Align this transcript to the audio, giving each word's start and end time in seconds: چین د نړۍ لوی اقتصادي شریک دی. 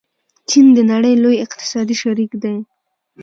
چین 0.49 0.65
د 0.77 0.79
نړۍ 0.91 1.13
لوی 1.23 1.35
اقتصادي 1.45 1.95
شریک 2.03 2.31
دی. 2.43 2.55